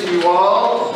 to 0.00 0.12
you 0.14 0.26
all 0.26 0.94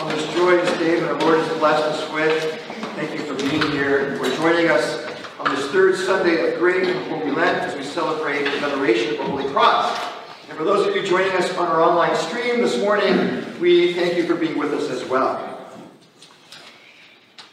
on 0.00 0.08
this 0.08 0.34
joyous 0.34 0.70
day 0.78 1.00
that 1.00 1.10
our 1.10 1.18
Lord 1.20 1.38
has 1.38 1.58
blessed 1.58 1.84
us 1.84 2.12
with. 2.12 2.60
Thank 2.94 3.12
you 3.12 3.20
for 3.20 3.34
being 3.34 3.62
here 3.72 4.06
and 4.06 4.18
for 4.18 4.30
joining 4.36 4.68
us 4.68 5.06
on 5.40 5.54
this 5.54 5.70
third 5.70 5.96
Sunday 5.96 6.52
of 6.52 6.58
Great 6.58 6.94
Holy 7.08 7.30
Lent 7.30 7.62
as 7.62 7.74
we 7.74 7.82
celebrate 7.82 8.44
the 8.44 8.50
veneration 8.58 9.12
of 9.12 9.18
the 9.18 9.24
Holy 9.24 9.50
Cross. 9.50 9.98
And 10.48 10.58
for 10.58 10.64
those 10.64 10.86
of 10.86 10.94
you 10.94 11.06
joining 11.06 11.32
us 11.32 11.56
on 11.56 11.68
our 11.68 11.80
online 11.80 12.14
stream 12.16 12.60
this 12.60 12.78
morning, 12.78 13.58
we 13.60 13.94
thank 13.94 14.18
you 14.18 14.26
for 14.26 14.34
being 14.34 14.58
with 14.58 14.74
us 14.74 14.90
as 14.90 15.08
well. 15.08 15.66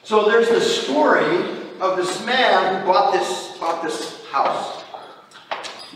So 0.04 0.26
there's 0.26 0.50
the 0.50 0.60
story 0.60 1.38
of 1.80 1.96
this 1.96 2.26
man 2.26 2.82
who 2.82 2.88
bought 2.88 3.14
this, 3.14 3.58
bought 3.60 3.82
this 3.82 4.26
house. 4.26 4.84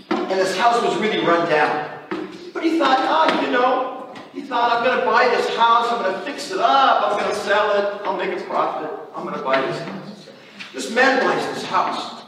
And 0.09 0.39
this 0.39 0.57
house 0.57 0.81
was 0.81 0.97
really 0.99 1.25
run 1.25 1.49
down. 1.49 1.99
But 2.53 2.63
he 2.63 2.79
thought, 2.79 2.97
oh, 3.01 3.41
you 3.41 3.51
know, 3.51 3.98
he 4.39 4.45
thought, 4.45 4.71
I'm 4.71 4.85
going 4.85 4.99
to 4.99 5.05
buy 5.05 5.25
this 5.35 5.55
house, 5.55 5.91
I'm 5.91 6.01
going 6.01 6.13
to 6.13 6.21
fix 6.21 6.51
it 6.51 6.59
up, 6.59 7.03
I'm 7.03 7.19
going 7.19 7.29
to 7.29 7.39
sell 7.41 7.71
it, 7.77 8.01
I'll 8.05 8.15
make 8.15 8.37
a 8.37 8.41
profit, 8.45 8.89
I'm 9.13 9.23
going 9.23 9.37
to 9.37 9.43
buy 9.43 9.59
this 9.61 9.79
house. 9.79 10.29
This 10.73 10.91
man 10.91 11.21
buys 11.21 11.45
this 11.53 11.65
house. 11.65 12.23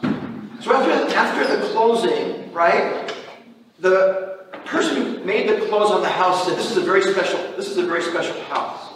So 0.59 0.75
after, 0.75 1.16
after 1.16 1.55
the 1.55 1.67
closing, 1.69 2.52
right, 2.52 3.13
the 3.79 4.39
person 4.66 4.95
who 4.97 5.23
made 5.23 5.49
the 5.49 5.66
close 5.67 5.89
on 5.89 6.02
the 6.02 6.09
house 6.09 6.45
said, 6.45 6.57
this 6.57 6.69
is 6.69 6.77
a 6.77 6.81
very 6.81 7.02
special, 7.02 7.39
this 7.55 7.69
is 7.69 7.77
a 7.77 7.85
very 7.85 8.02
special 8.02 8.39
house. 8.43 8.89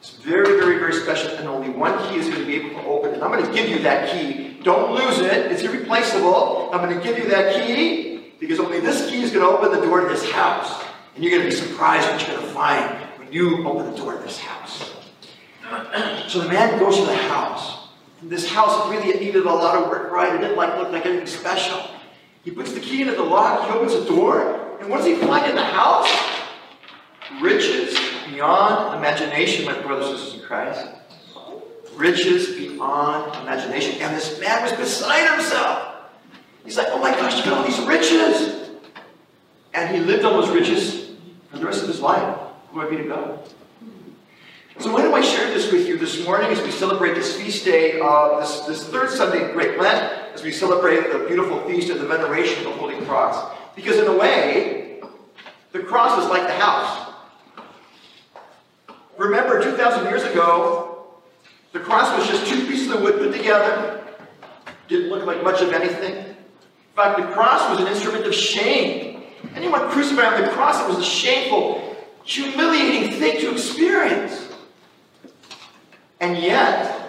It's 0.00 0.10
very, 0.10 0.60
very, 0.60 0.78
very 0.78 0.92
special, 0.92 1.30
and 1.36 1.48
only 1.48 1.70
one 1.70 1.96
key 2.08 2.16
is 2.16 2.28
going 2.28 2.40
to 2.40 2.46
be 2.46 2.56
able 2.56 2.70
to 2.70 2.86
open 2.86 3.14
it. 3.14 3.22
I'm 3.22 3.30
going 3.30 3.44
to 3.44 3.52
give 3.54 3.70
you 3.70 3.78
that 3.84 4.12
key. 4.12 4.58
Don't 4.62 4.92
lose 4.92 5.18
it. 5.20 5.50
It's 5.50 5.62
irreplaceable. 5.62 6.68
I'm 6.74 6.86
going 6.86 6.94
to 6.94 7.02
give 7.02 7.16
you 7.16 7.30
that 7.30 7.64
key 7.64 8.34
because 8.38 8.60
only 8.60 8.80
this 8.80 9.08
key 9.08 9.22
is 9.22 9.30
going 9.30 9.46
to 9.46 9.50
open 9.50 9.80
the 9.80 9.86
door 9.86 10.02
to 10.02 10.08
this 10.08 10.30
house. 10.30 10.83
And 11.14 11.22
you're 11.22 11.30
going 11.30 11.48
to 11.48 11.48
be 11.48 11.54
surprised 11.54 12.08
what 12.08 12.20
you're 12.20 12.36
going 12.36 12.48
to 12.48 12.54
find 12.54 12.90
when 13.18 13.32
you 13.32 13.66
open 13.66 13.90
the 13.90 13.96
door 13.96 14.16
to 14.16 14.22
this 14.22 14.38
house. 14.38 14.92
so 16.28 16.40
the 16.40 16.48
man 16.48 16.78
goes 16.78 16.98
to 16.98 17.06
the 17.06 17.14
house. 17.14 17.88
And 18.20 18.30
this 18.30 18.50
house 18.50 18.90
really 18.90 19.12
needed 19.18 19.46
a 19.46 19.52
lot 19.52 19.76
of 19.76 19.88
work, 19.88 20.10
right? 20.10 20.34
It 20.34 20.38
didn't 20.38 20.56
like 20.56 20.76
look 20.78 20.90
like 20.90 21.06
anything 21.06 21.26
special. 21.26 21.80
He 22.42 22.50
puts 22.50 22.72
the 22.72 22.80
key 22.80 23.02
into 23.02 23.14
the 23.14 23.22
lock, 23.22 23.66
he 23.66 23.72
opens 23.72 23.94
the 23.94 24.04
door, 24.04 24.76
and 24.80 24.90
what 24.90 24.98
does 24.98 25.06
he 25.06 25.14
find 25.14 25.48
in 25.48 25.56
the 25.56 25.64
house? 25.64 26.10
Riches 27.40 27.98
beyond 28.26 28.98
imagination, 28.98 29.64
my 29.64 29.80
brothers 29.80 30.10
and 30.10 30.18
sisters 30.18 30.40
in 30.40 30.46
Christ. 30.46 30.86
Riches 31.94 32.54
beyond 32.56 33.34
imagination. 33.42 34.00
And 34.02 34.14
this 34.14 34.38
man 34.40 34.62
was 34.62 34.72
beside 34.72 35.30
himself. 35.36 35.94
He's 36.64 36.76
like, 36.76 36.88
oh 36.90 36.98
my 36.98 37.12
gosh, 37.12 37.36
look 37.36 37.46
at 37.46 37.52
all 37.52 37.64
these 37.64 37.80
riches. 37.80 38.70
And 39.72 39.94
he 39.94 40.02
lived 40.02 40.24
on 40.24 40.32
those 40.32 40.50
riches 40.50 41.03
the 41.64 41.70
rest 41.70 41.82
of 41.82 41.88
his 41.88 42.00
life. 42.00 42.38
Glory 42.72 42.96
be 42.96 43.02
to 43.02 43.08
God. 43.08 43.38
So 44.80 44.92
why 44.92 45.02
do 45.02 45.14
I 45.14 45.22
share 45.22 45.48
this 45.54 45.72
with 45.72 45.86
you 45.86 45.96
this 45.96 46.22
morning 46.24 46.50
as 46.50 46.60
we 46.60 46.70
celebrate 46.70 47.14
this 47.14 47.40
feast 47.40 47.64
day, 47.64 48.00
uh, 48.00 48.40
this, 48.40 48.60
this 48.60 48.88
third 48.88 49.08
Sunday 49.08 49.48
of 49.48 49.52
Great 49.52 49.78
Lent, 49.78 50.34
as 50.34 50.42
we 50.42 50.52
celebrate 50.52 51.12
the 51.12 51.24
beautiful 51.26 51.60
feast 51.66 51.90
of 51.90 52.00
the 52.00 52.06
veneration 52.06 52.58
of 52.66 52.72
the 52.72 52.78
Holy 52.78 53.00
Cross? 53.06 53.54
Because 53.76 53.96
in 53.96 54.06
a 54.08 54.16
way, 54.16 55.00
the 55.72 55.78
cross 55.80 56.22
is 56.22 56.28
like 56.28 56.42
the 56.42 56.54
house. 56.54 57.14
Remember, 59.16 59.62
2,000 59.62 60.04
years 60.06 60.24
ago, 60.24 61.06
the 61.72 61.80
cross 61.80 62.18
was 62.18 62.28
just 62.28 62.46
two 62.46 62.66
pieces 62.66 62.90
of 62.90 63.00
wood 63.00 63.14
put 63.18 63.32
together. 63.32 64.04
Didn't 64.88 65.08
look 65.08 65.24
like 65.24 65.42
much 65.42 65.62
of 65.62 65.72
anything. 65.72 66.14
In 66.14 66.36
fact, 66.94 67.20
the 67.20 67.26
cross 67.28 67.70
was 67.70 67.80
an 67.80 67.86
instrument 67.86 68.26
of 68.26 68.34
shame. 68.34 69.03
Anyone 69.64 69.88
crucified 69.88 70.34
on 70.34 70.42
the 70.42 70.48
cross, 70.48 70.78
it 70.78 70.86
was 70.86 70.98
a 70.98 71.10
shameful, 71.10 71.96
humiliating 72.22 73.18
thing 73.18 73.40
to 73.40 73.52
experience. 73.52 74.46
And 76.20 76.36
yet, 76.36 77.00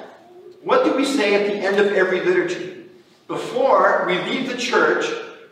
what 0.64 0.86
do 0.86 0.96
we 0.96 1.04
say 1.04 1.36
at 1.36 1.52
the 1.52 1.68
end 1.68 1.80
of 1.80 1.88
every 1.88 2.22
liturgy? 2.22 2.86
Before 3.28 4.06
we 4.08 4.20
leave 4.20 4.50
the 4.50 4.56
church, 4.56 5.06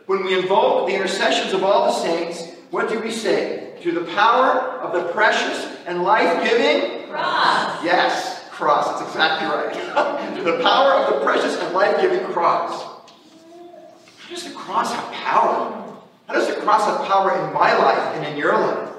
when 0.06 0.24
we 0.24 0.38
invoke 0.38 0.86
the 0.88 0.94
intercessions 0.94 1.52
of 1.52 1.62
all 1.62 1.88
the 1.88 1.92
saints, 1.92 2.54
what 2.70 2.88
do 2.88 2.98
we 2.98 3.10
say? 3.10 3.76
Through 3.82 3.92
the 3.92 4.12
power 4.14 4.80
of 4.80 4.94
the 4.94 5.12
precious 5.12 5.76
and 5.86 6.04
life-giving 6.04 7.10
cross. 7.10 7.84
Yes, 7.84 8.48
cross. 8.48 8.88
That's 8.88 9.10
exactly 9.10 9.48
right. 9.48 10.34
Through 10.34 10.44
the 10.56 10.62
power 10.62 10.92
of 10.92 11.12
the 11.12 11.20
precious 11.20 11.60
and 11.60 11.74
life-giving 11.74 12.32
cross. 12.32 12.82
How 12.82 14.30
does 14.30 14.44
the 14.44 14.54
cross 14.54 14.90
have 14.90 15.12
power? 15.12 15.84
How 16.26 16.34
does 16.34 16.48
the 16.48 16.60
cross 16.62 16.84
have 16.86 17.06
power 17.06 17.32
in 17.32 17.52
my 17.52 17.76
life 17.76 18.16
and 18.16 18.26
in 18.26 18.36
your 18.36 18.58
life? 18.58 18.90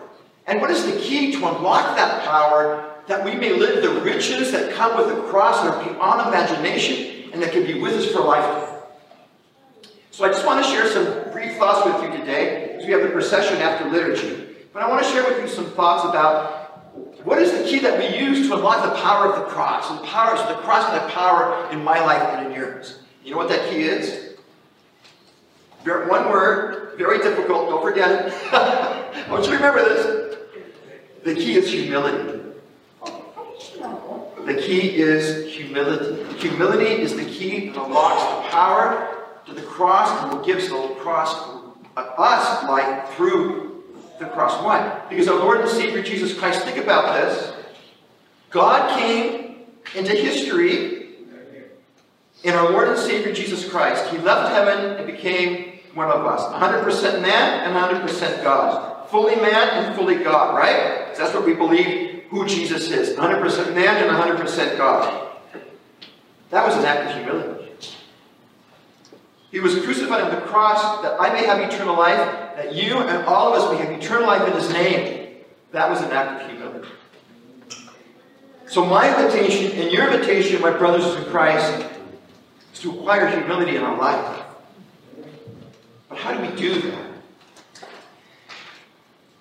And 0.47 0.61
what 0.61 0.69
is 0.69 0.85
the 0.85 0.99
key 0.99 1.31
to 1.31 1.37
unlock 1.37 1.95
that 1.95 2.23
power 2.23 3.01
that 3.07 3.23
we 3.23 3.35
may 3.35 3.53
live 3.53 3.81
the 3.81 4.01
riches 4.01 4.51
that 4.51 4.73
come 4.73 4.97
with 4.97 5.15
the 5.15 5.21
cross 5.23 5.61
that 5.63 5.73
are 5.73 5.83
beyond 5.83 6.27
imagination 6.27 7.31
and 7.33 7.41
that 7.41 7.51
can 7.51 7.65
be 7.65 7.79
with 7.79 7.93
us 7.93 8.11
for 8.11 8.21
life? 8.21 8.71
So 10.11 10.23
I 10.23 10.29
just 10.29 10.45
want 10.45 10.63
to 10.63 10.71
share 10.71 10.87
some 10.87 11.31
brief 11.31 11.57
thoughts 11.57 11.85
with 11.85 12.03
you 12.03 12.17
today 12.17 12.77
as 12.77 12.85
we 12.85 12.91
have 12.93 13.01
the 13.01 13.09
procession 13.09 13.57
after 13.57 13.89
liturgy. 13.89 14.55
But 14.71 14.83
I 14.83 14.89
want 14.89 15.03
to 15.03 15.11
share 15.11 15.23
with 15.23 15.41
you 15.41 15.47
some 15.47 15.71
thoughts 15.71 16.07
about 16.07 16.65
what 17.25 17.41
is 17.41 17.51
the 17.51 17.63
key 17.63 17.79
that 17.79 17.97
we 17.97 18.17
use 18.17 18.47
to 18.47 18.55
unlock 18.55 18.83
the 18.83 19.01
power 19.01 19.33
of 19.33 19.39
the 19.39 19.45
cross? 19.47 19.89
And 19.89 20.05
power, 20.05 20.37
so 20.37 20.47
the 20.47 20.61
cross 20.61 20.89
and 20.89 21.01
have 21.01 21.11
power 21.11 21.69
in 21.71 21.83
my 21.83 21.99
life 21.99 22.21
and 22.21 22.47
in 22.47 22.53
yours. 22.53 22.99
You 23.23 23.31
know 23.31 23.37
what 23.37 23.49
that 23.49 23.69
key 23.69 23.81
is? 23.81 24.35
One 25.83 26.29
word, 26.29 26.84
very 26.97 27.19
difficult, 27.19 27.69
don't 27.69 27.81
forget 27.81 28.27
it. 28.27 28.33
I 28.53 29.25
want 29.29 29.45
you 29.45 29.51
to 29.51 29.55
remember 29.55 29.83
this. 29.83 30.37
The 31.23 31.35
key 31.35 31.55
is 31.55 31.71
humility. 31.71 32.41
The 34.45 34.53
key 34.53 34.97
is 34.97 35.51
humility. 35.53 36.23
Humility 36.37 37.01
is 37.01 37.15
the 37.15 37.25
key 37.25 37.69
that 37.69 37.83
unlocks 37.83 38.21
the 38.23 38.51
power 38.51 39.25
to 39.47 39.53
the 39.53 39.63
cross 39.63 40.23
and 40.23 40.33
what 40.33 40.45
gives 40.45 40.69
the 40.69 40.95
cross 40.99 41.55
us 41.97 42.63
life 42.65 43.09
through 43.15 43.83
the 44.19 44.25
cross. 44.25 44.63
Why? 44.63 45.01
Because 45.09 45.27
our 45.27 45.39
Lord 45.39 45.61
and 45.61 45.69
Savior 45.69 46.01
Jesus 46.01 46.37
Christ, 46.37 46.61
think 46.61 46.77
about 46.77 47.15
this. 47.15 47.53
God 48.49 48.97
came 48.99 49.65
into 49.95 50.11
history 50.11 51.09
in 52.43 52.53
our 52.53 52.69
Lord 52.71 52.89
and 52.89 52.97
Savior 52.97 53.33
Jesus 53.33 53.67
Christ. 53.67 54.11
He 54.11 54.17
left 54.19 54.53
heaven 54.53 54.97
and 54.97 55.07
became 55.07 55.64
one 55.95 56.11
of 56.11 56.25
us. 56.25 56.41
100% 56.41 57.21
man 57.21 57.65
and 57.65 58.03
100% 58.05 58.43
God. 58.43 59.09
Fully 59.09 59.35
man 59.37 59.85
and 59.85 59.95
fully 59.95 60.15
God, 60.23 60.55
right? 60.55 61.15
That's 61.15 61.33
what 61.33 61.45
we 61.45 61.53
believe 61.53 62.23
who 62.29 62.45
Jesus 62.45 62.91
is. 62.91 63.17
100% 63.17 63.73
man 63.73 64.03
and 64.03 64.39
100% 64.39 64.77
God. 64.77 65.31
That 66.51 66.67
was 66.67 66.75
an 66.77 66.85
act 66.85 67.09
of 67.09 67.15
humility. 67.15 67.71
He 69.51 69.61
was 69.61 69.73
crucified 69.85 70.21
on 70.21 70.31
the 70.31 70.41
cross 70.41 71.01
that 71.01 71.15
I 71.19 71.31
may 71.31 71.45
have 71.45 71.59
eternal 71.59 71.95
life, 71.95 72.17
that 72.57 72.75
you 72.75 72.97
and 72.97 73.25
all 73.25 73.53
of 73.53 73.61
us 73.61 73.71
may 73.71 73.85
have 73.85 73.89
eternal 73.97 74.27
life 74.27 74.45
in 74.45 74.53
His 74.53 74.69
name. 74.69 75.37
That 75.71 75.89
was 75.89 76.01
an 76.01 76.11
act 76.11 76.41
of 76.41 76.49
humility. 76.49 76.89
So 78.67 78.85
my 78.85 79.17
invitation 79.17 79.71
and 79.79 79.91
your 79.91 80.11
invitation, 80.11 80.61
my 80.61 80.71
brothers 80.71 81.05
in 81.15 81.23
Christ, 81.31 81.85
is 82.73 82.79
to 82.81 82.91
acquire 82.99 83.27
humility 83.27 83.77
in 83.77 83.83
our 83.83 83.97
life. 83.97 84.44
How 86.25 86.33
do 86.33 86.41
we 86.41 86.55
do 86.57 86.81
that? 86.81 87.05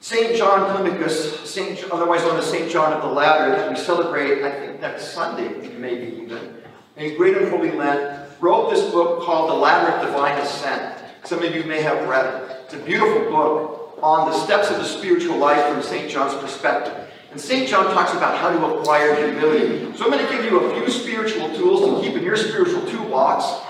St. 0.00 0.36
John 0.36 0.76
Climacus, 0.76 1.46
Saint, 1.46 1.82
otherwise 1.90 2.20
known 2.20 2.36
as 2.36 2.44
St. 2.44 2.70
John 2.70 2.92
of 2.92 3.00
the 3.00 3.08
Ladder, 3.08 3.56
that 3.56 3.70
we 3.70 3.74
celebrate, 3.74 4.44
I 4.44 4.50
think, 4.50 4.82
next 4.82 5.14
Sunday, 5.14 5.66
maybe 5.78 6.22
even, 6.22 6.56
in 6.98 7.16
Great 7.16 7.38
and 7.38 7.48
Holy 7.48 7.70
Lent, 7.70 8.38
wrote 8.38 8.68
this 8.68 8.84
book 8.90 9.22
called 9.22 9.48
The 9.48 9.54
Ladder 9.54 9.96
of 9.96 10.06
Divine 10.06 10.36
Ascent. 10.36 11.02
Some 11.24 11.42
of 11.42 11.54
you 11.54 11.64
may 11.64 11.80
have 11.80 12.06
read 12.06 12.26
it. 12.26 12.56
It's 12.66 12.74
a 12.74 12.80
beautiful 12.80 13.30
book 13.30 13.98
on 14.02 14.30
the 14.30 14.36
steps 14.36 14.70
of 14.70 14.76
the 14.76 14.84
spiritual 14.84 15.38
life 15.38 15.66
from 15.72 15.82
St. 15.82 16.10
John's 16.10 16.38
perspective. 16.38 17.10
And 17.30 17.40
St. 17.40 17.66
John 17.66 17.94
talks 17.94 18.12
about 18.12 18.36
how 18.36 18.50
to 18.50 18.78
acquire 18.78 19.14
humility. 19.14 19.96
So 19.96 20.04
I'm 20.04 20.10
going 20.10 20.22
to 20.22 20.30
give 20.30 20.44
you 20.44 20.60
a 20.60 20.74
few 20.74 20.90
spiritual 20.90 21.48
tools 21.56 21.80
to 21.80 22.06
keep 22.06 22.14
in 22.14 22.22
your 22.22 22.36
spiritual 22.36 22.86
toolbox 22.90 23.64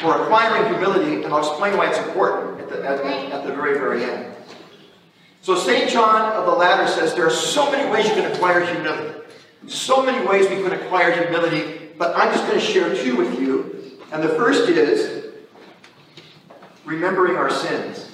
for 0.00 0.22
acquiring 0.22 0.72
humility, 0.72 1.24
and 1.24 1.32
I'll 1.32 1.40
explain 1.40 1.76
why 1.76 1.88
it's 1.90 1.98
important 1.98 2.60
at 2.60 2.68
the, 2.68 2.84
at, 2.84 3.04
at 3.32 3.44
the 3.44 3.52
very, 3.52 3.78
very 3.78 4.04
end. 4.04 4.34
So 5.42 5.56
St. 5.56 5.88
John 5.90 6.32
of 6.32 6.46
the 6.46 6.52
Ladder 6.52 6.86
says 6.90 7.14
there 7.14 7.26
are 7.26 7.30
so 7.30 7.70
many 7.70 7.90
ways 7.90 8.06
you 8.06 8.14
can 8.14 8.30
acquire 8.30 8.64
humility. 8.64 9.20
So 9.66 10.02
many 10.02 10.26
ways 10.26 10.48
we 10.48 10.62
can 10.62 10.72
acquire 10.72 11.12
humility, 11.12 11.90
but 11.96 12.16
I'm 12.16 12.32
just 12.32 12.46
going 12.46 12.58
to 12.58 12.64
share 12.64 12.94
two 12.94 13.16
with 13.16 13.40
you. 13.40 13.98
And 14.12 14.22
the 14.22 14.28
first 14.30 14.68
is 14.68 15.34
remembering 16.84 17.36
our 17.36 17.50
sins. 17.50 18.10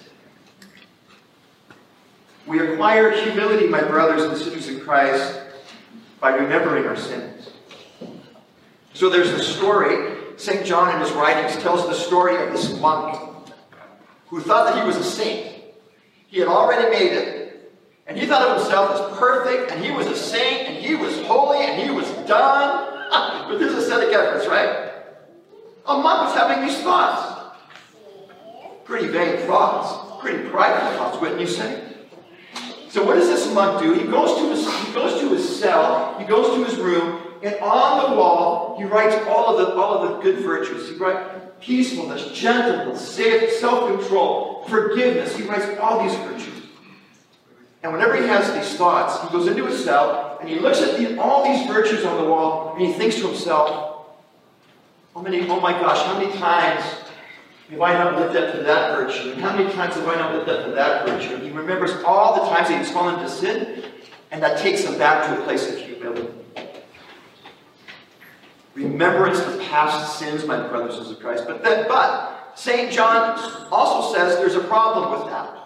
We 2.46 2.60
acquire 2.60 3.10
humility, 3.10 3.69
my 3.69 3.82
brothers 3.82 4.22
and 4.22 4.37
sisters 4.37 4.69
in 4.69 4.80
Christ, 4.80 5.40
by 6.20 6.34
remembering 6.34 6.84
our 6.87 6.96
sins. 6.96 7.50
So 8.92 9.08
there's 9.08 9.30
a 9.30 9.42
story, 9.42 10.13
St. 10.36 10.64
John 10.66 10.94
in 10.94 11.00
his 11.00 11.12
writings 11.12 11.60
tells 11.62 11.86
the 11.86 11.94
story 11.94 12.42
of 12.42 12.52
this 12.52 12.78
monk 12.81 13.19
who 14.28 14.40
thought 14.40 14.66
that 14.66 14.82
he 14.82 14.86
was 14.86 14.96
a 14.96 15.04
saint. 15.04 15.62
He 16.26 16.40
had 16.40 16.48
already 16.48 16.90
made 16.90 17.12
it. 17.12 17.44
And 18.06 18.19
he 18.19 18.26
thought 18.26 18.42
of 18.42 18.60
himself 18.60 18.90
as 18.90 19.19
perfect, 19.19 19.70
and 19.70 19.82
he 19.82 19.90
was 19.90 20.06
a 20.06 20.16
saint, 20.16 20.69
and 20.69 20.76
he 20.76 20.94
was 20.94 21.22
holy, 21.22 21.58
and 21.58 21.81
he 21.81 21.90
was 21.90 22.06
done 22.26 23.50
with 23.50 23.60
his 23.60 23.72
ascetic 23.72 24.12
efforts, 24.12 24.46
right? 24.46 24.92
A 25.86 25.98
monk 25.98 26.28
was 26.28 26.34
having 26.34 26.66
these 26.66 26.78
thoughts. 26.82 27.54
Pretty 28.84 29.08
vain 29.08 29.46
thoughts, 29.46 30.20
pretty 30.20 30.48
prideful 30.50 30.98
thoughts, 30.98 31.20
wouldn't 31.20 31.40
you 31.40 31.46
say? 31.46 31.82
So 32.90 33.04
what 33.04 33.14
does 33.14 33.28
this 33.28 33.52
monk 33.54 33.80
do? 33.82 33.94
He 33.94 34.06
goes 34.06 34.38
to 34.38 34.48
his, 34.50 34.87
he 34.87 34.92
goes 34.92 35.20
to 35.20 35.28
his 35.30 35.60
cell, 35.60 36.19
he 36.19 36.26
goes 36.26 36.54
to 36.54 36.64
his 36.64 36.78
room, 36.78 37.22
and 37.44 37.55
on 37.61 38.11
the 38.11 38.17
wall, 38.17 38.76
he 38.79 38.85
writes 38.85 39.14
all 39.29 39.56
of 39.56 39.67
the, 39.67 39.75
all 39.75 40.02
of 40.02 40.11
the 40.11 40.23
good 40.23 40.43
virtues. 40.43 40.88
He 40.88 40.96
writes 40.96 41.44
peacefulness, 41.61 42.32
gentleness, 42.32 43.06
self-control, 43.61 44.64
forgiveness. 44.67 45.37
He 45.37 45.44
writes 45.44 45.67
all 45.79 46.02
these 46.02 46.17
virtues. 46.20 46.62
And 47.82 47.93
whenever 47.93 48.17
he 48.17 48.26
has 48.29 48.50
these 48.55 48.79
thoughts, 48.79 49.23
he 49.23 49.29
goes 49.29 49.46
into 49.46 49.67
his 49.67 49.85
cell 49.85 50.38
and 50.41 50.49
he 50.49 50.58
looks 50.58 50.81
at 50.81 50.96
the, 50.96 51.20
all 51.20 51.44
these 51.44 51.67
virtues 51.67 52.05
on 52.06 52.23
the 52.23 52.29
wall 52.31 52.73
and 52.73 52.81
he 52.81 52.94
thinks 52.94 53.17
to 53.17 53.26
himself, 53.26 54.06
how 55.14 55.20
many, 55.20 55.47
oh 55.47 55.61
my 55.61 55.73
gosh, 55.73 56.05
how 56.06 56.19
many 56.19 56.32
times 56.38 56.82
have 57.70 57.81
I 57.81 57.93
not 57.93 58.19
lived 58.19 58.37
up 58.37 58.55
to 58.55 58.62
that 58.62 58.97
virtue? 58.97 59.32
And 59.32 59.40
how 59.40 59.55
many 59.55 59.70
times 59.73 59.94
have 59.97 60.08
I 60.08 60.14
not 60.17 60.35
lived 60.35 60.49
up 60.49 60.64
to 60.64 60.73
that 60.73 61.06
virtue? 61.06 61.35
And 61.35 61.43
he 61.43 61.50
remembers 61.50 61.93
all 62.05 62.43
the 62.43 62.49
times 62.49 62.69
that 62.69 62.79
he's 62.79 62.90
fallen 62.90 63.17
into 63.17 63.29
sin, 63.29 63.85
and 64.31 64.43
that 64.43 64.58
takes 64.58 64.82
him 64.82 64.99
back 64.99 65.26
to 65.26 65.40
a 65.40 65.44
place 65.44 65.70
of 65.70 65.79
humility. 65.79 66.33
Remembrance 68.75 69.38
of 69.41 69.61
past 69.61 70.19
sins, 70.19 70.44
my 70.44 70.67
brothers 70.69 70.97
and 70.97 71.06
sisters 71.06 71.17
of 71.17 71.23
Christ. 71.23 71.44
But 71.47 71.62
then, 71.62 71.87
but 71.88 72.53
St. 72.55 72.91
John 72.91 73.69
also 73.71 74.15
says 74.15 74.37
there's 74.38 74.56
a 74.56 74.65
problem 74.65 75.12
with 75.12 75.31
that. 75.31 75.59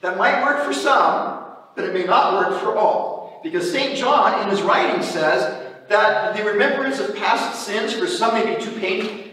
That 0.00 0.18
might 0.18 0.42
work 0.42 0.64
for 0.64 0.72
some, 0.72 1.44
but 1.74 1.84
it 1.84 1.94
may 1.94 2.04
not 2.04 2.34
work 2.34 2.60
for 2.60 2.76
all. 2.76 3.40
Because 3.42 3.70
St. 3.70 3.96
John, 3.96 4.42
in 4.42 4.48
his 4.48 4.62
writing, 4.62 5.02
says 5.02 5.62
that 5.88 6.36
the 6.36 6.44
remembrance 6.44 6.98
of 6.98 7.14
past 7.16 7.64
sins 7.64 7.92
for 7.92 8.06
some 8.06 8.34
may 8.34 8.54
be 8.54 8.62
too 8.62 8.72
painful. 8.78 9.24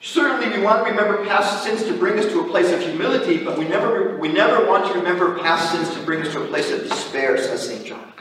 Certainly, 0.00 0.56
we 0.56 0.64
want 0.64 0.84
to 0.84 0.90
remember 0.90 1.24
past 1.26 1.62
sins 1.62 1.84
to 1.84 1.96
bring 1.96 2.18
us 2.18 2.26
to 2.26 2.40
a 2.40 2.48
place 2.48 2.72
of 2.72 2.80
humility, 2.80 3.38
but 3.38 3.56
we 3.56 3.68
never, 3.68 4.16
we 4.18 4.28
never 4.28 4.66
want 4.66 4.86
to 4.88 4.98
remember 4.98 5.38
past 5.38 5.70
sins 5.70 5.96
to 5.96 6.04
bring 6.04 6.22
us 6.22 6.32
to 6.32 6.42
a 6.42 6.46
place 6.48 6.72
of 6.72 6.82
despair, 6.82 7.38
says 7.38 7.68
St. 7.68 7.86
John. 7.86 8.12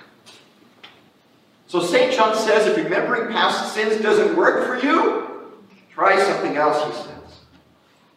So 1.72 1.80
St. 1.80 2.12
John 2.12 2.36
says 2.36 2.68
if 2.68 2.76
remembering 2.76 3.32
past 3.32 3.74
sins 3.74 4.02
doesn't 4.02 4.36
work 4.36 4.68
for 4.68 4.86
you, 4.86 5.54
try 5.90 6.22
something 6.22 6.58
else, 6.58 6.86
he 6.86 7.02
says. 7.02 7.40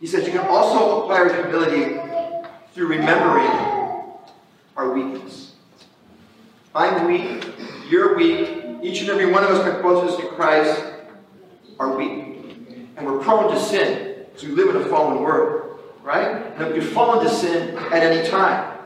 He 0.01 0.07
says 0.09 0.27
you 0.27 0.33
can 0.33 0.45
also 0.49 1.03
acquire 1.03 1.33
humility 1.33 2.01
through 2.73 2.89
remembering 2.89 3.47
our 4.77 4.93
weakness. 4.93 5.53
I'm 6.75 7.07
weak, 7.07 7.47
you're 7.89 8.17
weak, 8.17 8.81
each 8.83 9.03
and 9.03 9.11
every 9.11 9.31
one 9.31 9.45
of 9.45 9.51
us, 9.51 9.65
my 9.65 9.81
brothers 9.81 10.19
in 10.19 10.27
Christ, 10.31 10.87
are 11.79 11.97
weak. 11.97 12.35
And 12.97 13.07
we're 13.07 13.21
prone 13.21 13.55
to 13.55 13.61
sin 13.61 14.25
because 14.33 14.49
we 14.49 14.51
live 14.57 14.75
in 14.75 14.83
a 14.83 14.87
fallen 14.87 15.23
world, 15.23 15.79
right? 16.03 16.45
And 16.57 16.75
we 16.75 16.81
can 16.81 16.91
fall 16.91 17.21
into 17.21 17.33
sin 17.33 17.79
at 17.79 18.03
any 18.03 18.29
time. 18.29 18.77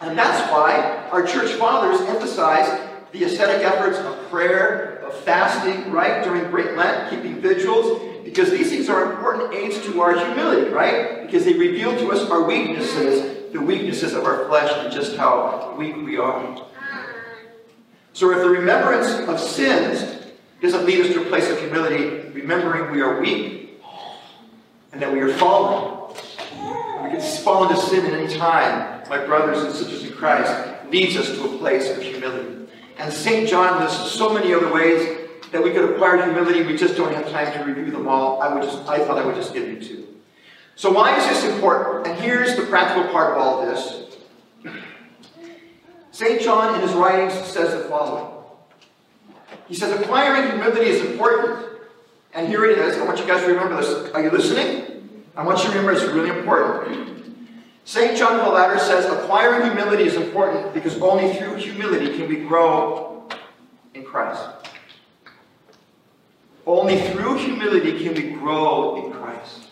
And 0.00 0.16
that's 0.16 0.48
why 0.52 1.08
our 1.10 1.26
church 1.26 1.50
fathers 1.54 2.00
emphasize 2.02 2.87
the 3.12 3.24
ascetic 3.24 3.64
efforts 3.64 3.98
of 3.98 4.28
prayer, 4.28 5.02
of 5.06 5.14
fasting, 5.20 5.90
right, 5.90 6.22
during 6.22 6.50
Great 6.50 6.76
Lent, 6.76 7.10
keeping 7.10 7.40
vigils, 7.40 8.02
because 8.24 8.50
these 8.50 8.68
things 8.70 8.88
are 8.88 9.12
important 9.12 9.54
aids 9.54 9.78
to 9.86 10.00
our 10.02 10.14
humility, 10.14 10.70
right? 10.70 11.22
Because 11.24 11.44
they 11.44 11.54
reveal 11.54 11.96
to 11.96 12.12
us 12.12 12.28
our 12.30 12.42
weaknesses, 12.42 13.52
the 13.52 13.60
weaknesses 13.60 14.12
of 14.12 14.24
our 14.24 14.46
flesh, 14.46 14.70
and 14.84 14.92
just 14.92 15.16
how 15.16 15.74
weak 15.78 15.96
we 15.96 16.18
are. 16.18 16.62
So 18.12 18.30
if 18.30 18.38
the 18.38 18.50
remembrance 18.50 19.08
of 19.28 19.40
sins 19.40 20.26
doesn't 20.60 20.84
lead 20.84 21.06
us 21.06 21.12
to 21.14 21.22
a 21.22 21.24
place 21.26 21.48
of 21.48 21.58
humility, 21.60 22.28
remembering 22.30 22.90
we 22.92 23.00
are 23.00 23.20
weak, 23.20 23.80
and 24.92 25.00
that 25.00 25.12
we 25.12 25.20
are 25.20 25.32
fallen, 25.34 26.14
we 27.04 27.10
can 27.10 27.20
fall 27.42 27.68
into 27.68 27.80
sin 27.80 28.04
at 28.04 28.12
any 28.12 28.34
time, 28.36 29.08
my 29.08 29.24
brothers 29.24 29.62
and 29.62 29.72
sisters 29.74 30.04
in 30.04 30.12
Christ, 30.12 30.52
leads 30.90 31.16
us 31.16 31.28
to 31.36 31.44
a 31.44 31.58
place 31.58 31.88
of 31.90 32.02
humility. 32.02 32.57
And 32.98 33.12
St. 33.12 33.48
John 33.48 33.80
lists 33.80 34.12
so 34.12 34.34
many 34.34 34.52
other 34.52 34.72
ways 34.72 35.28
that 35.52 35.62
we 35.62 35.70
could 35.70 35.88
acquire 35.88 36.22
humility. 36.22 36.62
We 36.62 36.76
just 36.76 36.96
don't 36.96 37.14
have 37.14 37.30
time 37.30 37.52
to 37.52 37.64
review 37.64 37.90
them 37.90 38.08
all. 38.08 38.42
I 38.42 38.52
would 38.52 38.62
just 38.62 38.86
I 38.88 38.98
thought 38.98 39.18
I 39.18 39.24
would 39.24 39.36
just 39.36 39.54
give 39.54 39.68
you 39.68 39.80
two. 39.80 40.08
So 40.74 40.92
why 40.92 41.16
is 41.16 41.26
this 41.28 41.52
important? 41.52 42.06
And 42.06 42.20
here's 42.20 42.56
the 42.56 42.62
practical 42.62 43.10
part 43.10 43.32
of 43.32 43.38
all 43.38 43.64
this. 43.64 44.04
St. 46.10 46.42
John 46.42 46.74
in 46.74 46.80
his 46.80 46.92
writings 46.94 47.32
says 47.46 47.80
the 47.80 47.88
following. 47.88 48.34
He 49.68 49.74
says 49.74 49.98
acquiring 50.00 50.50
humility 50.50 50.90
is 50.90 51.04
important. 51.04 51.66
And 52.34 52.48
here 52.48 52.64
it 52.64 52.78
is. 52.78 52.98
I 52.98 53.04
want 53.04 53.18
you 53.20 53.26
guys 53.26 53.42
to 53.42 53.48
remember 53.48 53.76
this. 53.76 54.12
Are 54.12 54.22
you 54.22 54.30
listening? 54.30 55.24
I 55.36 55.44
want 55.44 55.58
you 55.58 55.70
to 55.70 55.78
remember 55.78 55.92
it's 55.92 56.02
really 56.12 56.36
important. 56.36 57.17
St. 57.88 58.18
John 58.18 58.36
the 58.36 58.50
Ladder 58.50 58.78
says 58.78 59.06
acquiring 59.06 59.64
humility 59.64 60.02
is 60.02 60.14
important 60.14 60.74
because 60.74 61.00
only 61.00 61.32
through 61.32 61.54
humility 61.54 62.18
can 62.18 62.28
we 62.28 62.36
grow 62.36 63.26
in 63.94 64.04
Christ. 64.04 64.42
Only 66.66 67.00
through 67.00 67.38
humility 67.38 68.04
can 68.04 68.12
we 68.12 68.32
grow 68.32 69.06
in 69.06 69.12
Christ. 69.12 69.70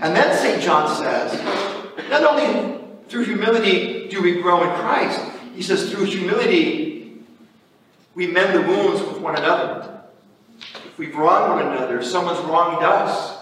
And 0.00 0.16
then 0.16 0.36
St. 0.36 0.60
John 0.60 0.92
says, 0.96 1.40
not 2.10 2.24
only 2.24 2.80
through 3.08 3.26
humility 3.26 4.08
do 4.08 4.20
we 4.20 4.42
grow 4.42 4.68
in 4.68 4.80
Christ, 4.80 5.20
he 5.54 5.62
says 5.62 5.88
through 5.88 6.06
humility 6.06 7.22
we 8.16 8.26
mend 8.26 8.58
the 8.58 8.68
wounds 8.68 9.00
with 9.02 9.18
one 9.20 9.36
another. 9.36 10.02
If 10.58 10.98
we've 10.98 11.14
wronged 11.14 11.62
one 11.62 11.76
another, 11.76 12.00
if 12.00 12.06
someone's 12.06 12.40
wronged 12.40 12.82
us, 12.82 13.38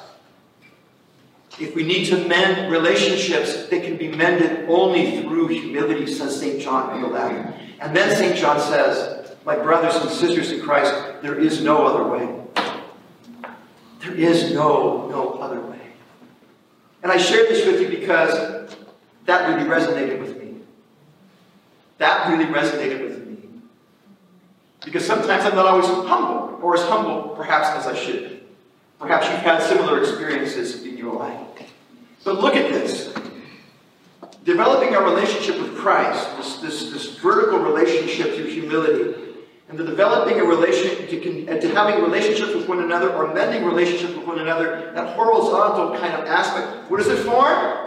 if 1.60 1.74
we 1.74 1.82
need 1.82 2.06
to 2.06 2.26
mend 2.26 2.72
relationships, 2.72 3.66
they 3.66 3.80
can 3.80 3.96
be 3.96 4.08
mended 4.08 4.68
only 4.68 5.20
through 5.20 5.48
humility, 5.48 6.06
says 6.06 6.40
St. 6.40 6.60
John 6.60 7.02
Ladder. 7.12 7.54
And 7.80 7.94
then 7.94 8.16
St. 8.16 8.36
John 8.36 8.58
says, 8.60 9.36
My 9.44 9.56
brothers 9.56 9.94
and 9.96 10.10
sisters 10.10 10.52
in 10.52 10.62
Christ, 10.62 10.94
there 11.22 11.38
is 11.38 11.62
no 11.62 11.86
other 11.86 12.04
way. 12.04 12.36
There 14.00 14.14
is 14.14 14.52
no, 14.54 15.08
no 15.08 15.32
other 15.34 15.60
way. 15.60 15.80
And 17.02 17.12
I 17.12 17.18
share 17.18 17.44
this 17.44 17.66
with 17.66 17.80
you 17.80 17.88
because 17.88 18.74
that 19.26 19.48
really 19.48 19.68
resonated 19.68 20.20
with 20.20 20.38
me. 20.38 20.56
That 21.98 22.30
really 22.30 22.46
resonated 22.46 23.02
with 23.02 23.26
me. 23.26 23.36
Because 24.84 25.06
sometimes 25.06 25.44
I'm 25.44 25.54
not 25.54 25.66
always 25.66 25.86
humble, 25.86 26.58
or 26.62 26.74
as 26.74 26.82
humble 26.82 27.34
perhaps 27.36 27.68
as 27.68 27.86
I 27.86 27.94
should 27.94 28.28
be. 28.28 28.39
Perhaps 29.00 29.28
you've 29.28 29.40
had 29.40 29.62
similar 29.62 29.98
experiences 29.98 30.84
in 30.84 30.98
your 30.98 31.14
life. 31.14 31.40
But 32.22 32.38
look 32.38 32.54
at 32.54 32.70
this. 32.70 33.12
Developing 34.44 34.94
a 34.94 35.00
relationship 35.00 35.58
with 35.58 35.74
Christ, 35.76 36.36
this, 36.36 36.56
this, 36.58 36.90
this 36.92 37.16
vertical 37.16 37.60
relationship 37.60 38.34
through 38.34 38.46
humility, 38.46 39.14
and 39.70 39.78
the 39.78 39.84
developing 39.84 40.38
a 40.38 40.44
relationship, 40.44 41.08
to, 41.08 41.60
to 41.60 41.68
having 41.74 42.02
relationships 42.02 42.54
with 42.54 42.68
one 42.68 42.80
another 42.80 43.10
or 43.14 43.32
mending 43.32 43.64
relationships 43.64 44.14
with 44.14 44.26
one 44.26 44.38
another, 44.38 44.92
that 44.94 45.16
horizontal 45.16 45.98
kind 45.98 46.12
of 46.12 46.26
aspect, 46.26 46.90
what 46.90 46.98
does 46.98 47.08
it 47.08 47.24
form? 47.24 47.78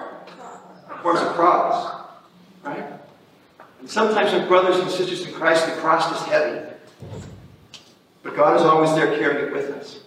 It 0.89 1.01
forms 1.03 1.19
a 1.21 1.31
cross. 1.33 2.07
Right? 2.63 2.85
And 3.81 3.89
sometimes 3.89 4.33
with 4.33 4.47
brothers 4.47 4.77
and 4.77 4.89
sisters 4.89 5.27
in 5.27 5.33
Christ, 5.33 5.67
the 5.67 5.73
cross 5.73 6.11
is 6.11 6.27
heavy. 6.27 6.69
But 8.23 8.35
God 8.35 8.55
is 8.55 8.63
always 8.63 8.95
there 8.95 9.15
carrying 9.17 9.47
it 9.47 9.53
with 9.53 9.69
us 9.71 10.02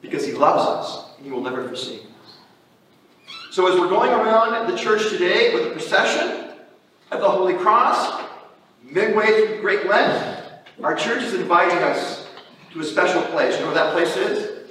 because 0.00 0.24
he 0.26 0.32
loves 0.32 0.62
us 0.62 1.16
and 1.16 1.26
he 1.26 1.32
will 1.32 1.42
never 1.42 1.66
forsake 1.66 2.02
us. 2.02 2.36
So 3.50 3.72
as 3.72 3.78
we're 3.78 3.88
going 3.88 4.10
around 4.10 4.70
the 4.70 4.76
church 4.76 5.08
today 5.10 5.54
with 5.54 5.66
a 5.66 5.70
procession 5.70 6.50
of 7.10 7.20
the 7.20 7.28
Holy 7.28 7.54
Cross, 7.54 8.24
midway 8.82 9.46
through 9.46 9.60
Great 9.60 9.86
Lent, 9.86 10.52
our 10.82 10.94
church 10.94 11.22
is 11.22 11.34
inviting 11.34 11.78
us 11.78 12.28
to 12.72 12.80
a 12.80 12.84
special 12.84 13.22
place. 13.22 13.54
You 13.54 13.60
know 13.60 13.66
where 13.66 13.74
that 13.74 13.92
place 13.92 14.16
is? 14.16 14.68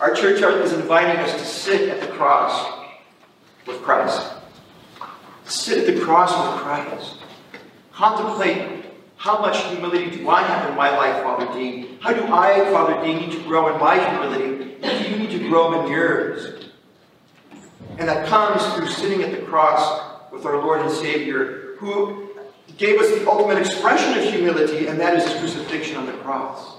Our 0.00 0.14
church 0.14 0.40
is 0.40 0.72
inviting 0.72 1.16
us 1.20 1.32
to 1.32 1.44
sit 1.44 1.88
at 1.88 2.00
the 2.00 2.06
cross 2.14 2.86
with 3.66 3.82
Christ. 3.82 4.32
Sit 5.44 5.86
at 5.86 5.94
the 5.94 6.00
cross 6.00 6.30
with 6.30 6.62
Christ. 6.62 7.16
Contemplate 7.92 8.77
how 9.18 9.40
much 9.40 9.62
humility 9.64 10.10
do 10.10 10.28
I 10.30 10.42
have 10.42 10.70
in 10.70 10.76
my 10.76 10.96
life, 10.96 11.22
Father 11.24 11.52
Dean? 11.52 11.98
How 12.00 12.12
do 12.12 12.22
I, 12.32 12.70
Father 12.70 13.04
Dean, 13.04 13.18
need 13.18 13.32
to 13.32 13.42
grow 13.42 13.74
in 13.74 13.80
my 13.80 13.98
humility? 13.98 14.76
Do 14.80 15.10
you 15.10 15.16
need 15.18 15.30
to 15.30 15.48
grow 15.48 15.82
in 15.82 15.90
yours? 15.90 16.66
And 17.98 18.08
that 18.08 18.28
comes 18.28 18.64
through 18.74 18.86
sitting 18.86 19.22
at 19.24 19.32
the 19.32 19.44
cross 19.44 20.32
with 20.32 20.46
our 20.46 20.58
Lord 20.58 20.82
and 20.82 20.90
Savior, 20.90 21.74
who 21.78 22.30
gave 22.76 23.00
us 23.00 23.10
the 23.18 23.28
ultimate 23.28 23.58
expression 23.58 24.16
of 24.16 24.32
humility, 24.32 24.86
and 24.86 25.00
that 25.00 25.16
is 25.16 25.24
his 25.24 25.40
crucifixion 25.40 25.96
on 25.96 26.06
the 26.06 26.12
cross. 26.12 26.76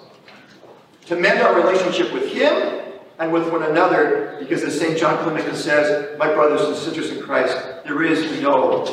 To 1.08 1.18
mend 1.18 1.42
our 1.42 1.54
relationship 1.54 2.14
with 2.14 2.32
him 2.32 2.84
and 3.18 3.34
with 3.34 3.52
one 3.52 3.64
another, 3.64 4.38
because 4.40 4.64
as 4.64 4.80
St. 4.80 4.98
John 4.98 5.18
Climacus 5.26 5.56
says, 5.56 6.18
my 6.18 6.34
brothers 6.34 6.62
and 6.62 6.76
sisters 6.78 7.12
in 7.12 7.22
Christ, 7.22 7.58
there 7.84 8.02
is 8.02 8.42
no, 8.42 8.86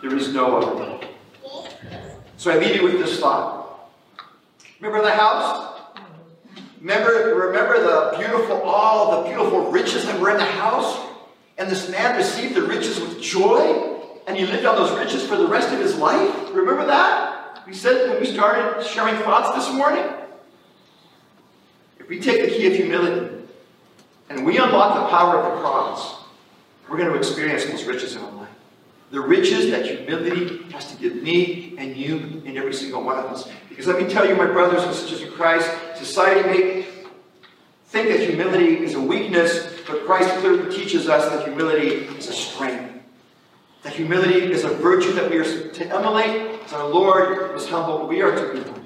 there 0.00 0.16
is 0.16 0.32
no 0.32 0.56
other. 0.56 1.06
So 2.42 2.50
I 2.50 2.58
leave 2.58 2.74
you 2.74 2.82
with 2.82 2.94
this 2.94 3.20
thought. 3.20 3.88
Remember 4.80 5.00
the 5.00 5.14
house? 5.14 5.80
Remember, 6.80 7.36
remember 7.36 7.80
the 7.80 8.16
beautiful, 8.18 8.62
all 8.62 9.22
the 9.22 9.28
beautiful 9.28 9.70
riches 9.70 10.04
that 10.06 10.18
were 10.20 10.28
in 10.28 10.38
the 10.38 10.44
house? 10.44 10.98
And 11.56 11.70
this 11.70 11.88
man 11.88 12.16
received 12.16 12.56
the 12.56 12.62
riches 12.62 12.98
with 12.98 13.22
joy, 13.22 13.96
and 14.26 14.36
he 14.36 14.44
lived 14.44 14.64
on 14.64 14.74
those 14.74 14.90
riches 14.98 15.24
for 15.24 15.36
the 15.36 15.46
rest 15.46 15.72
of 15.72 15.78
his 15.78 15.94
life? 15.94 16.34
Remember 16.52 16.84
that? 16.84 17.62
We 17.64 17.74
said 17.74 18.10
when 18.10 18.18
we 18.18 18.26
started 18.26 18.84
sharing 18.84 19.14
thoughts 19.22 19.54
this 19.54 19.72
morning? 19.72 20.04
If 22.00 22.08
we 22.08 22.18
take 22.18 22.42
the 22.42 22.48
key 22.48 22.66
of 22.66 22.74
humility 22.74 23.36
and 24.30 24.44
we 24.44 24.58
unlock 24.58 24.94
the 24.96 25.16
power 25.16 25.38
of 25.38 25.54
the 25.54 25.60
cross, 25.60 26.24
we're 26.90 26.96
going 26.96 27.08
to 27.08 27.16
experience 27.16 27.66
those 27.66 27.84
riches 27.84 28.16
in 28.16 28.22
our 28.22 28.32
life. 28.32 28.41
The 29.12 29.20
riches 29.20 29.70
that 29.70 29.84
humility 29.84 30.62
has 30.72 30.90
to 30.90 30.96
give 30.96 31.22
me 31.22 31.74
and 31.76 31.94
you 31.94 32.42
and 32.46 32.56
every 32.56 32.72
single 32.72 33.04
one 33.04 33.18
of 33.18 33.26
us. 33.26 33.46
Because 33.68 33.86
let 33.86 34.02
me 34.02 34.08
tell 34.08 34.26
you, 34.26 34.34
my 34.34 34.46
brothers 34.46 34.82
and 34.84 34.94
sisters 34.94 35.20
in 35.20 35.30
Christ, 35.32 35.70
society 35.96 36.48
may 36.48 36.86
think 37.88 38.08
that 38.08 38.20
humility 38.20 38.78
is 38.82 38.94
a 38.94 39.00
weakness, 39.00 39.66
but 39.86 40.06
Christ 40.06 40.34
clearly 40.38 40.74
teaches 40.74 41.10
us 41.10 41.30
that 41.30 41.46
humility 41.46 42.06
is 42.16 42.30
a 42.30 42.32
strength. 42.32 43.02
That 43.82 43.92
humility 43.92 44.50
is 44.50 44.64
a 44.64 44.68
virtue 44.68 45.12
that 45.12 45.28
we 45.28 45.36
are 45.36 45.70
to 45.70 45.86
emulate. 45.94 46.62
As 46.64 46.72
our 46.72 46.88
Lord 46.88 47.52
was 47.52 47.68
humble, 47.68 48.06
we 48.06 48.22
are 48.22 48.34
to 48.34 48.54
be 48.54 48.60
humble. 48.62 48.80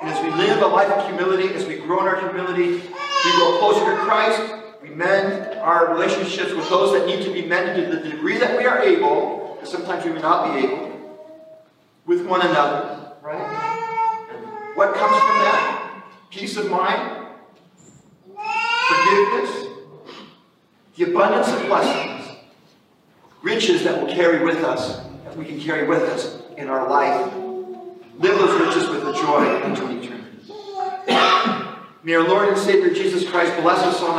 And 0.00 0.08
as 0.08 0.22
we 0.24 0.30
live 0.30 0.62
a 0.62 0.66
life 0.66 0.90
of 0.90 1.06
humility, 1.06 1.52
as 1.52 1.66
we 1.66 1.76
grow 1.76 2.00
in 2.00 2.06
our 2.06 2.18
humility, 2.18 2.76
we 2.76 3.32
grow 3.36 3.58
closer 3.58 3.94
to 3.94 3.96
Christ, 4.02 4.53
we 4.84 4.90
mend 4.90 5.58
our 5.60 5.94
relationships 5.94 6.52
with 6.52 6.68
those 6.68 6.92
that 6.92 7.06
need 7.06 7.24
to 7.24 7.32
be 7.32 7.40
mended 7.46 7.90
to 7.90 7.96
the 7.96 8.10
degree 8.10 8.36
that 8.36 8.58
we 8.58 8.66
are 8.66 8.82
able, 8.82 9.54
because 9.54 9.72
sometimes 9.72 10.04
we 10.04 10.12
may 10.12 10.20
not 10.20 10.52
be 10.52 10.66
able, 10.66 10.90
with 12.04 12.26
one 12.26 12.42
another, 12.42 13.14
right? 13.22 14.74
What 14.74 14.94
comes 14.94 15.16
from 15.16 15.38
that? 15.38 16.02
Peace 16.30 16.58
of 16.58 16.70
mind, 16.70 17.28
forgiveness, 18.88 19.68
the 20.96 21.04
abundance 21.04 21.48
of 21.48 21.66
blessings, 21.66 22.36
riches 23.40 23.84
that 23.84 23.98
will 23.98 24.12
carry 24.12 24.44
with 24.44 24.62
us, 24.64 24.98
that 25.24 25.34
we 25.34 25.46
can 25.46 25.58
carry 25.58 25.88
with 25.88 26.02
us 26.02 26.42
in 26.58 26.68
our 26.68 26.90
life. 26.90 27.32
Live 28.18 28.38
those 28.38 28.60
riches 28.60 28.90
with 28.90 29.02
the 29.02 29.12
joy 29.14 29.62
into 29.62 29.88
eternity. 29.90 30.10
May 32.02 32.14
our 32.16 32.28
Lord 32.28 32.50
and 32.50 32.58
Savior 32.58 32.92
Jesus 32.92 33.26
Christ 33.28 33.56
bless 33.62 33.78
us 33.78 34.02
all 34.02 34.18